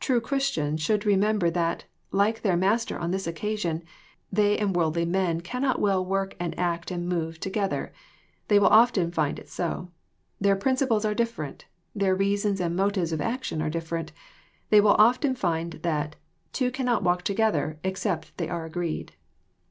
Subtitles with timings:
[0.00, 3.82] True Christians should remember that, like their Master on this occasion,
[4.30, 7.90] they and worldly men cannot well work and act and move together.
[8.48, 9.90] They will often find it so.
[10.38, 11.64] Their principles are different.
[11.94, 14.12] Their reasons and motives of action are different.
[14.68, 16.16] They will often find that
[16.52, 19.14] two cannot walk together except they are agreed."